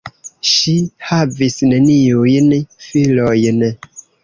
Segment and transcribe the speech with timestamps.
[0.51, 0.71] Ŝi
[1.09, 2.51] havis neniujn
[2.89, 3.65] filojn.